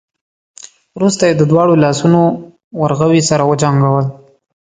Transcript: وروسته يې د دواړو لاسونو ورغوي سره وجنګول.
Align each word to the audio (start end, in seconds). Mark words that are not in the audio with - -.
وروسته 0.97 1.23
يې 1.29 1.33
د 1.37 1.41
دواړو 1.51 1.73
لاسونو 1.83 2.21
ورغوي 2.81 3.21
سره 3.29 3.43
وجنګول. 3.49 4.05